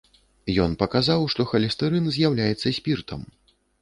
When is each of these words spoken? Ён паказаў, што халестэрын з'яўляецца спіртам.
Ён 0.63 0.71
паказаў, 0.83 1.27
што 1.33 1.45
халестэрын 1.51 2.07
з'яўляецца 2.17 2.67
спіртам. 2.79 3.21